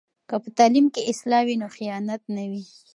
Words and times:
که 0.29 0.35
په 0.43 0.49
تعلیم 0.57 0.87
کې 0.93 1.07
اصلاح 1.11 1.41
وي 1.47 1.55
نو 1.61 1.67
خیانت 1.75 2.21
نه 2.35 2.43
وي. 2.49 2.63